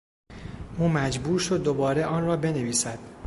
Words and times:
او 0.77 0.89
مجبور 0.89 1.39
شد 1.39 1.63
دوباره 1.63 2.05
آن 2.05 2.25
را 2.25 2.37
بنویسد. 2.37 2.99